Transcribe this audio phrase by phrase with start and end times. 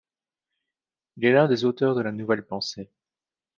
[1.17, 2.89] Il est l’un des auteurs de la Nouvelle Pensée.